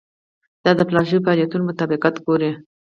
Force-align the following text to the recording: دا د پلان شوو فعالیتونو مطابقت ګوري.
دا 0.63 0.71
د 0.77 0.81
پلان 0.89 1.05
شوو 1.09 1.23
فعالیتونو 1.25 1.63
مطابقت 1.71 2.15
ګوري. 2.25 2.51